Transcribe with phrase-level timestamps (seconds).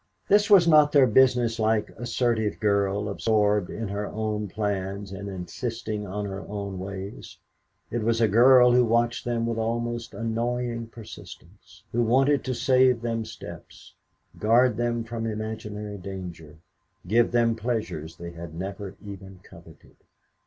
[0.29, 6.07] This was not their business like, assertive girl, absorbed in her own plans and insisting
[6.07, 7.37] on her own ways.
[7.91, 13.03] It was a girl who watched them with almost annoying persistence, who wanted to save
[13.03, 13.93] them steps,
[14.39, 16.57] guard them from imaginary danger,
[17.05, 19.97] give them pleasures they had never even coveted.